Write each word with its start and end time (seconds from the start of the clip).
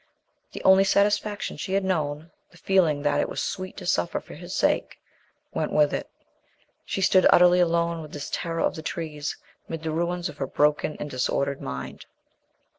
The 0.51 0.63
one 0.65 0.83
satisfaction 0.83 1.57
she 1.57 1.73
had 1.73 1.83
known 1.83 2.31
the 2.49 2.57
feeling 2.57 3.03
that 3.03 3.19
it 3.19 3.29
was 3.29 3.39
sweet 3.43 3.77
to 3.77 3.85
suffer 3.85 4.19
for 4.19 4.33
his 4.33 4.51
sake 4.55 4.97
went 5.53 5.71
with 5.71 5.93
it. 5.93 6.09
She 6.83 7.01
stood 7.01 7.27
utterly 7.29 7.59
alone 7.59 8.01
with 8.01 8.11
this 8.13 8.31
terror 8.33 8.61
of 8.61 8.73
the 8.73 8.81
trees... 8.81 9.37
mid 9.67 9.83
the 9.83 9.91
ruins 9.91 10.27
of 10.27 10.37
her 10.37 10.47
broken 10.47 10.97
and 10.99 11.07
disordered 11.07 11.61
mind. 11.61 12.07